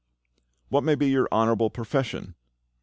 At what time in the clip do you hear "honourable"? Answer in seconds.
1.31-1.69